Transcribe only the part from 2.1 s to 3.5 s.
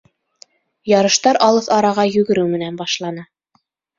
йүгереү менән башлана